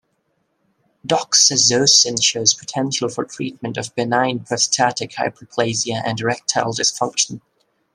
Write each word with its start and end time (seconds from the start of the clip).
Doxazosin 1.07 2.23
shows 2.23 2.55
potential 2.55 3.07
for 3.07 3.23
treatment 3.23 3.77
of 3.77 3.93
benign 3.93 4.39
prostatic 4.39 5.11
hyperplasia 5.11 6.01
and 6.03 6.19
erectile 6.19 6.73
dysfunction. 6.73 7.39